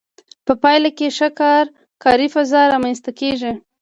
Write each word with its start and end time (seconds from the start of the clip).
په 0.45 0.53
پایله 0.61 0.89
کې 0.97 1.07
ښه 1.17 1.27
کاري 2.03 2.27
فضا 2.35 2.61
رامنځته 2.73 3.11
کیږي. 3.19 3.51